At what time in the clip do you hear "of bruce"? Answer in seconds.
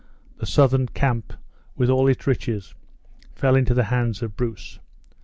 4.23-4.79